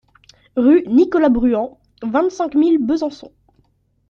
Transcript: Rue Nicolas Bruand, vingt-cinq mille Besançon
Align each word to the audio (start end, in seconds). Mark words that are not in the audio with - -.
Rue 0.55 0.83
Nicolas 0.87 1.29
Bruand, 1.29 1.79
vingt-cinq 2.01 2.55
mille 2.55 2.79
Besançon 2.83 3.31